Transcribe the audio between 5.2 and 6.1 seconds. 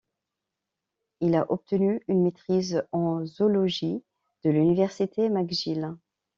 McGill.